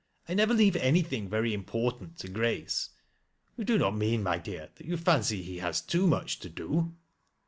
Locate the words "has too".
5.67-6.07